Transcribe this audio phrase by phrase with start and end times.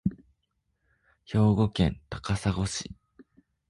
[1.27, 2.95] 兵庫県高砂市